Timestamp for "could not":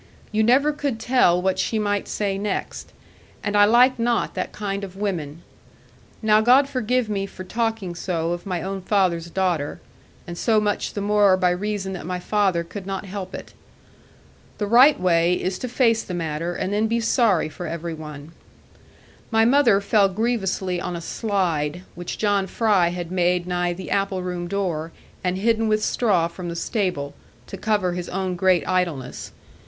12.63-13.05